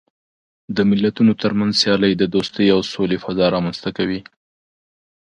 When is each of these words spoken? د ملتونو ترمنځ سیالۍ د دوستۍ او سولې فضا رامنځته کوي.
د 0.75 0.77
ملتونو 0.89 1.31
ترمنځ 1.41 1.73
سیالۍ 1.81 2.13
د 2.17 2.23
دوستۍ 2.35 2.67
او 2.75 2.79
سولې 2.93 3.17
فضا 3.23 3.45
رامنځته 3.55 3.89
کوي. 3.97 4.21